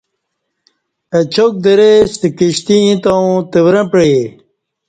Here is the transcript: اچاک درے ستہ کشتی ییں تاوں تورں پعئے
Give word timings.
اچاک 1.17 1.53
درے 1.63 1.91
ستہ 2.11 2.27
کشتی 2.37 2.75
ییں 2.85 2.97
تاوں 3.03 3.33
تورں 3.51 3.85
پعئے 3.91 4.21